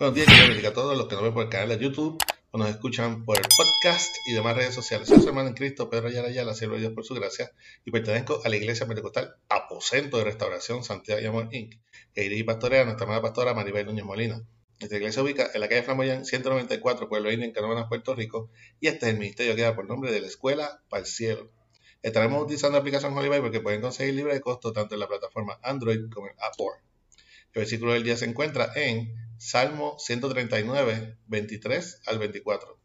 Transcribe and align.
Buenos 0.00 0.14
días, 0.14 0.28
yo 0.28 0.48
bendiga 0.48 0.70
a 0.70 0.72
todos 0.72 0.96
los 0.96 1.08
que 1.08 1.14
nos 1.14 1.24
ven 1.24 1.34
por 1.34 1.42
el 1.42 1.50
canal 1.50 1.68
de 1.68 1.78
YouTube 1.78 2.16
o 2.52 2.56
nos 2.56 2.70
escuchan 2.70 3.22
por 3.22 3.36
el 3.36 3.44
podcast 3.54 4.16
y 4.26 4.32
demás 4.32 4.56
redes 4.56 4.74
sociales. 4.74 5.06
Soy 5.06 5.20
su 5.20 5.28
hermano 5.28 5.48
en 5.48 5.54
Cristo, 5.54 5.90
Pedro 5.90 6.08
Ayala 6.08 6.28
Ayala, 6.28 6.54
siervo 6.54 6.76
de 6.76 6.80
Dios 6.80 6.94
por 6.94 7.04
su 7.04 7.12
gracia, 7.12 7.52
y 7.84 7.90
pertenezco 7.90 8.40
a 8.42 8.48
la 8.48 8.56
Iglesia 8.56 8.86
Pentecostal 8.86 9.36
Aposento 9.50 10.16
de 10.16 10.24
Restauración 10.24 10.84
Santiago 10.84 11.20
y 11.20 11.26
Amor 11.26 11.48
Inc., 11.52 11.74
que 12.14 12.22
dirige 12.22 12.44
pastorea 12.44 12.80
a 12.80 12.84
nuestra 12.86 13.04
amada 13.04 13.20
pastora 13.20 13.52
Maribel 13.52 13.84
Núñez 13.84 14.06
Molina. 14.06 14.42
Nuestra 14.80 14.96
iglesia 14.96 15.20
se 15.20 15.20
ubica 15.20 15.50
en 15.52 15.60
la 15.60 15.68
calle 15.68 15.82
Flamboyán 15.82 16.24
194, 16.24 17.06
Pueblo 17.06 17.30
Indio, 17.30 17.44
en 17.44 17.52
Canóvanas, 17.52 17.86
Puerto 17.86 18.14
Rico, 18.14 18.48
y 18.80 18.86
este 18.86 19.04
es 19.04 19.12
el 19.12 19.18
ministerio 19.18 19.54
que 19.54 19.60
da 19.60 19.76
por 19.76 19.86
nombre 19.86 20.10
de 20.12 20.22
la 20.22 20.28
Escuela 20.28 20.80
para 20.88 21.02
el 21.02 21.06
Cielo. 21.06 21.50
Estaremos 22.00 22.42
utilizando 22.42 22.78
la 22.78 22.80
aplicación 22.80 23.14
Holy 23.18 23.28
Bible 23.28 23.50
que 23.50 23.60
pueden 23.60 23.82
conseguir 23.82 24.14
libre 24.14 24.32
de 24.32 24.40
costo 24.40 24.72
tanto 24.72 24.94
en 24.94 25.00
la 25.00 25.08
plataforma 25.08 25.58
Android 25.62 26.08
como 26.10 26.28
en 26.28 26.36
Apple. 26.40 26.89
El 27.52 27.60
versículo 27.62 27.94
del 27.94 28.04
día 28.04 28.16
se 28.16 28.26
encuentra 28.26 28.70
en 28.76 29.12
Salmo 29.36 29.96
139, 29.98 31.16
23 31.26 32.02
al 32.06 32.18
24. 32.20 32.78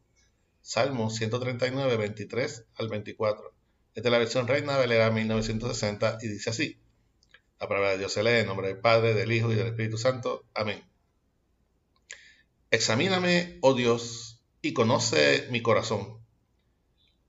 Salmo 0.62 1.12
139, 1.12 1.98
23 1.98 2.66
al 2.78 2.90
24. 2.90 3.54
Esta 3.94 4.10
es 4.10 4.12
la 4.12 4.18
versión 4.18 4.48
Reina 4.48 4.76
Valera 4.76 5.12
1960 5.12 6.18
y 6.22 6.28
dice 6.28 6.50
así. 6.50 6.80
La 7.60 7.68
palabra 7.68 7.92
de 7.92 8.00
Dios 8.00 8.12
se 8.12 8.24
lee 8.24 8.40
en 8.40 8.48
nombre 8.48 8.70
del 8.70 8.80
Padre, 8.80 9.14
del 9.14 9.32
Hijo 9.32 9.52
y 9.52 9.56
del 9.56 9.68
Espíritu 9.68 10.00
Santo. 10.00 10.44
Amén. 10.56 10.84
Examíname, 12.72 13.60
oh 13.62 13.76
Dios, 13.76 14.42
y 14.64 14.74
conoce 14.74 15.48
mi 15.52 15.62
corazón. 15.62 16.18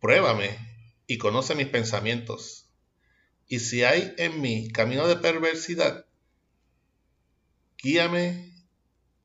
Pruébame 0.01 0.59
y 1.07 1.19
conoce 1.19 1.55
mis 1.55 1.69
pensamientos. 1.69 2.71
Y 3.47 3.61
si 3.61 3.85
hay 3.85 4.15
en 4.17 4.41
mí 4.41 4.71
camino 4.71 5.07
de 5.07 5.17
perversidad, 5.17 6.06
guíame 7.83 8.53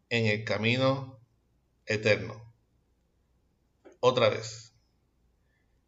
en 0.09 0.25
el 0.25 0.43
camino 0.43 1.19
eterno. 1.85 2.53
Otra 3.99 4.29
vez. 4.29 4.73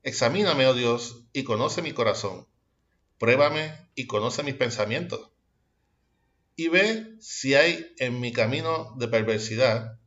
Examíname, 0.03 0.65
oh 0.67 0.73
Dios, 0.73 1.25
y 1.33 1.43
conoce 1.43 1.81
mi 1.81 1.93
corazón. 1.93 2.47
Pruébame 3.17 3.73
y 3.95 4.07
conoce 4.07 4.43
mis 4.43 4.55
pensamientos. 4.55 5.31
Y 6.55 6.67
ve 6.67 7.15
si 7.19 7.55
hay 7.55 7.93
en 7.97 8.19
mi 8.19 8.31
camino 8.31 8.95
de 8.97 9.07
perversidad 9.07 9.99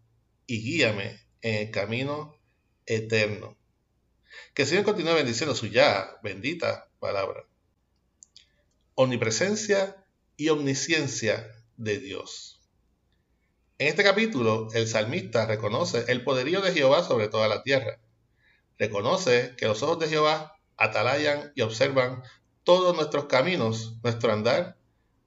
y 0.47 0.63
guíame 0.63 1.21
en 1.41 1.67
el 1.67 1.71
camino 1.71 2.39
eterno. 2.85 3.57
Que 4.55 4.63
el 4.63 4.69
Señor 4.69 4.85
continúe 4.85 5.15
bendiciendo 5.15 5.55
su 5.55 5.67
ya 5.67 6.19
bendita 6.23 6.91
palabra. 7.01 7.47
Omnipresencia 8.95 10.05
y 10.37 10.49
omnisciencia 10.51 11.56
de 11.77 11.99
Dios. 11.99 12.61
En 13.79 13.89
este 13.89 14.03
capítulo, 14.03 14.69
el 14.73 14.89
salmista 14.89 15.45
reconoce 15.47 16.05
el 16.09 16.25
poderío 16.25 16.63
de 16.63 16.73
Jehová 16.73 17.05
sobre 17.05 17.29
toda 17.29 17.47
la 17.49 17.63
tierra. 17.63 18.01
Reconoce 18.79 19.55
que 19.57 19.67
los 19.67 19.83
ojos 19.83 19.99
de 19.99 20.09
Jehová 20.09 20.59
atalayan 20.77 21.53
y 21.55 21.61
observan 21.61 22.23
todos 22.65 22.97
nuestros 22.97 23.27
caminos, 23.27 23.99
nuestro 24.03 24.33
andar 24.33 24.79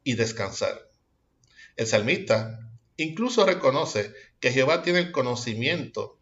y 0.03 0.15
descansar. 0.15 0.89
El 1.75 1.87
salmista 1.87 2.59
incluso 2.97 3.45
reconoce 3.45 4.13
que 4.39 4.51
Jehová 4.51 4.81
tiene 4.81 4.99
el 4.99 5.11
conocimiento 5.11 6.19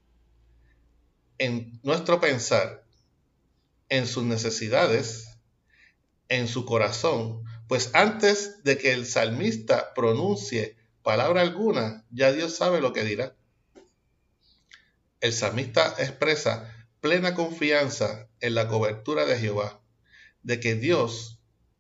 en 1.38 1.80
nuestro 1.84 2.20
pensar, 2.20 2.86
en 3.90 4.06
sus 4.06 4.24
necesidades, 4.24 5.40
en 6.30 6.48
su 6.48 6.66
corazón, 6.66 7.44
pues 7.68 7.92
antes 7.94 8.64
de 8.64 8.78
que 8.78 8.94
el 8.94 9.06
salmista 9.06 9.94
pronuncie 9.94 10.78
palabra 11.04 11.42
alguna, 11.42 12.06
ya 12.12 12.32
Dios 12.32 12.56
sabe 12.56 12.82
lo 12.82 12.94
que 12.94 13.04
dirá. 13.04 13.36
El 15.20 15.34
salmista 15.34 15.96
expresa 16.00 16.88
plena 17.02 17.34
confianza 17.34 18.28
en 18.40 18.56
la 18.56 18.68
cobertura 18.68 19.26
de 19.26 19.38
Jehová, 19.38 19.82
de 20.44 20.60
que 20.60 20.76
Dios 20.76 21.40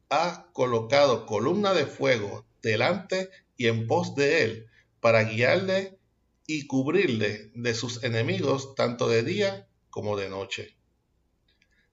ha 0.09 0.47
colocado 0.53 1.25
columna 1.25 1.73
de 1.73 1.85
fuego 1.85 2.45
delante 2.61 3.29
y 3.55 3.67
en 3.67 3.87
pos 3.87 4.15
de 4.15 4.43
él 4.43 4.67
para 4.99 5.23
guiarle 5.23 5.97
y 6.45 6.67
cubrirle 6.67 7.51
de 7.53 7.73
sus 7.73 8.03
enemigos 8.03 8.75
tanto 8.75 9.07
de 9.09 9.23
día 9.23 9.67
como 9.89 10.17
de 10.17 10.29
noche. 10.29 10.77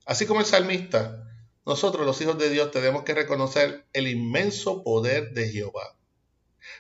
Así 0.07 0.27
como 0.27 0.41
el 0.41 0.47
salmista, 0.47 1.24
nosotros 1.67 2.07
los 2.07 2.21
hijos 2.21 2.39
de 2.39 2.51
Dios 2.51 2.71
tenemos 2.71 3.05
que 3.05 3.15
reconocer 3.15 3.87
el 3.93 4.09
inmenso 4.09 4.83
poder 4.83 5.33
de 5.33 5.49
Jehová 5.49 5.97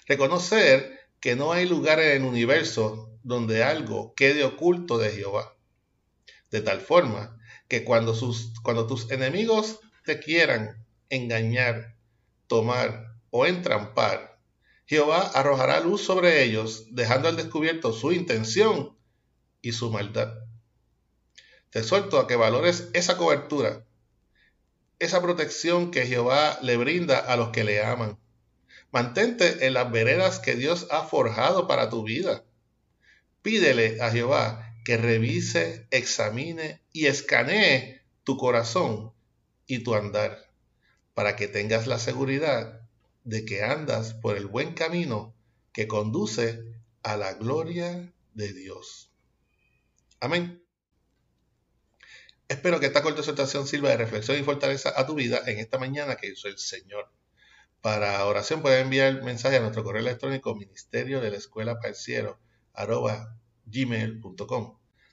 Reconocer 0.06 0.98
que 1.20 1.36
no 1.36 1.52
hay 1.52 1.66
lugar 1.66 2.00
en 2.00 2.22
el 2.22 2.28
universo 2.28 3.10
donde 3.22 3.62
algo 3.62 4.14
quede 4.14 4.44
oculto 4.44 4.98
de 4.98 5.10
Jehová. 5.10 5.56
De 6.50 6.60
tal 6.60 6.80
forma 6.80 7.38
que 7.68 7.84
cuando, 7.84 8.12
tus 8.14 9.10
enemigos 9.10 9.80
te 10.04 10.20
quieran 10.20 10.84
engañar, 11.08 11.96
tomar 12.46 13.14
o 13.30 13.46
entrampar, 13.46 14.38
Jehová 14.86 15.30
arrojará 15.34 15.80
luz 15.80 16.02
sobre 16.02 16.42
ellos, 16.42 16.88
dejando 16.90 17.28
al 17.28 17.36
descubierto 17.36 17.94
su 17.94 18.12
intención 18.12 18.94
y 19.62 19.72
su 19.72 19.90
maldad. 19.90 20.34
Te 21.70 21.82
suelto 21.82 22.18
a 22.18 22.26
que 22.26 22.36
valores 22.36 22.90
esa 22.92 23.16
cobertura, 23.16 23.86
esa 25.04 25.22
protección 25.22 25.90
que 25.90 26.06
Jehová 26.06 26.58
le 26.62 26.76
brinda 26.76 27.18
a 27.18 27.36
los 27.36 27.50
que 27.50 27.64
le 27.64 27.84
aman. 27.84 28.18
Mantente 28.90 29.66
en 29.66 29.74
las 29.74 29.90
veredas 29.90 30.38
que 30.38 30.54
Dios 30.54 30.86
ha 30.90 31.04
forjado 31.04 31.66
para 31.66 31.90
tu 31.90 32.04
vida. 32.04 32.44
Pídele 33.42 34.00
a 34.00 34.10
Jehová 34.10 34.74
que 34.84 34.96
revise, 34.96 35.86
examine 35.90 36.80
y 36.92 37.06
escanee 37.06 38.02
tu 38.22 38.36
corazón 38.36 39.12
y 39.66 39.80
tu 39.80 39.94
andar, 39.94 40.50
para 41.14 41.36
que 41.36 41.48
tengas 41.48 41.86
la 41.86 41.98
seguridad 41.98 42.80
de 43.24 43.44
que 43.44 43.62
andas 43.62 44.14
por 44.14 44.36
el 44.36 44.46
buen 44.46 44.74
camino 44.74 45.34
que 45.72 45.88
conduce 45.88 46.62
a 47.02 47.16
la 47.16 47.34
gloria 47.34 48.12
de 48.34 48.52
Dios. 48.52 49.10
Amén. 50.20 50.63
Espero 52.54 52.78
que 52.78 52.86
esta 52.86 53.02
corta 53.02 53.18
exhortación 53.18 53.66
sirva 53.66 53.88
de 53.88 53.96
reflexión 53.96 54.38
y 54.38 54.44
fortaleza 54.44 54.92
a 54.94 55.04
tu 55.04 55.16
vida 55.16 55.42
en 55.44 55.58
esta 55.58 55.76
mañana 55.76 56.14
que 56.14 56.28
hizo 56.28 56.46
el 56.46 56.56
Señor. 56.56 57.10
Para 57.80 58.24
oración 58.26 58.62
puede 58.62 58.80
enviar 58.80 59.24
mensaje 59.24 59.56
a 59.56 59.60
nuestro 59.60 59.82
correo 59.82 60.02
electrónico 60.02 60.54
ministerio 60.54 61.20
de 61.20 61.32
la 61.32 61.36
escuela. 61.36 61.80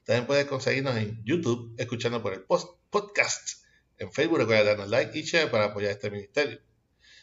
También 0.06 0.28
puedes 0.28 0.46
conseguirnos 0.46 0.96
en 0.98 1.20
YouTube 1.26 1.74
escuchando 1.80 2.22
por 2.22 2.34
el 2.34 2.44
podcast. 2.44 3.64
En 3.98 4.12
Facebook 4.12 4.38
recuerda 4.38 4.64
darnos 4.64 4.90
like 4.90 5.18
y 5.18 5.24
share 5.24 5.50
para 5.50 5.66
apoyar 5.66 5.94
este 5.94 6.12
ministerio. 6.12 6.60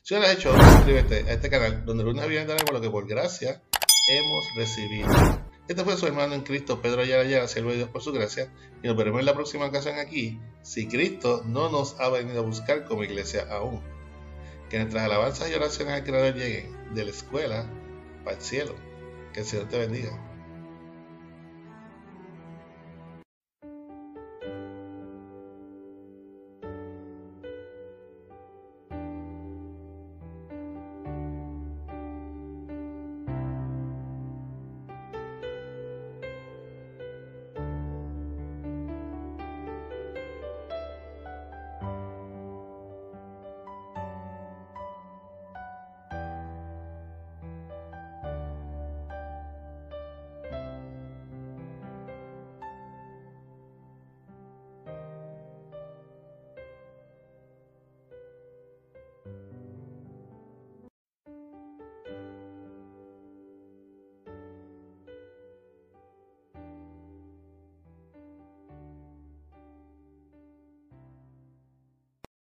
Si 0.02 0.14
no 0.14 0.20
lo 0.20 0.26
has 0.26 0.32
hecho, 0.32 0.52
suscríbete 0.52 1.30
a 1.30 1.34
este 1.34 1.48
canal 1.48 1.84
donde 1.84 2.02
lunes 2.02 2.24
a 2.24 2.26
viernes 2.26 2.48
daremos 2.48 2.72
lo 2.72 2.80
que 2.80 2.90
por 2.90 3.06
gracia 3.06 3.62
hemos 4.08 4.44
recibido. 4.56 5.47
Este 5.68 5.84
fue 5.84 5.96
su 5.96 6.06
hermano 6.06 6.34
en 6.34 6.42
Cristo, 6.42 6.80
Pedro 6.80 7.02
Ayala 7.02 7.46
siervo 7.46 7.70
de 7.70 7.76
Dios 7.76 7.90
por 7.90 8.02
su 8.02 8.12
gracia, 8.12 8.50
y 8.82 8.88
nos 8.88 8.96
veremos 8.96 9.20
en 9.20 9.26
la 9.26 9.34
próxima 9.34 9.66
ocasión 9.66 9.98
aquí, 9.98 10.40
si 10.62 10.88
Cristo 10.88 11.42
no 11.46 11.70
nos 11.70 12.00
ha 12.00 12.08
venido 12.08 12.40
a 12.40 12.44
buscar 12.44 12.84
como 12.86 13.04
iglesia 13.04 13.46
aún 13.50 13.82
que 14.68 14.78
nuestras 14.78 15.04
alabanzas 15.04 15.50
y 15.50 15.54
oraciones 15.54 15.94
al 15.94 16.04
Creador 16.04 16.34
lleguen 16.34 16.94
de 16.94 17.04
la 17.04 17.10
escuela 17.10 17.66
para 18.24 18.36
el 18.36 18.42
cielo. 18.42 18.74
Que 19.32 19.40
el 19.40 19.46
Señor 19.46 19.68
te 19.68 19.78
bendiga. 19.78 20.27